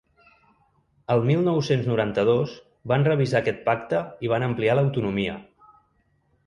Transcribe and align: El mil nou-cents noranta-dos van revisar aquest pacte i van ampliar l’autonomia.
El 1.15 1.19
mil 1.27 1.43
nou-cents 1.47 1.89
noranta-dos 1.91 2.57
van 2.93 3.07
revisar 3.11 3.41
aquest 3.45 3.63
pacte 3.71 4.01
i 4.29 4.35
van 4.35 4.49
ampliar 4.51 4.81
l’autonomia. 4.81 5.39